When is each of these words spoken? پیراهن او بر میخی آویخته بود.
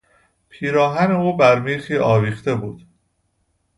پیراهن 0.49 1.11
او 1.11 1.37
بر 1.37 1.59
میخی 1.59 1.97
آویخته 1.97 2.55
بود. 2.55 2.85